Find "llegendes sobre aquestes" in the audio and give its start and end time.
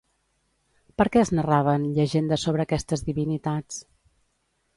1.99-3.05